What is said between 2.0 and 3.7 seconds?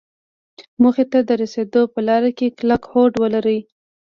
لاره کې کلک هوډ ولري.